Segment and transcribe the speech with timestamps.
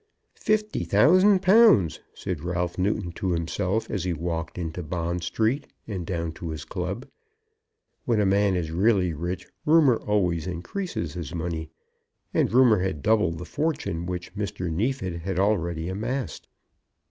[0.41, 6.07] "Fifty thousand pounds!" said Ralph Newton to himself, as he walked into Bond Street and
[6.07, 7.05] down to his club.
[8.05, 11.69] When a man is really rich rumour always increases his money,
[12.33, 14.71] and rumour had doubled the fortune which Mr.
[14.71, 16.47] Neefit had already amassed.